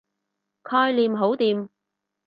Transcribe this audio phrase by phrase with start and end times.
[0.63, 1.69] 概念好掂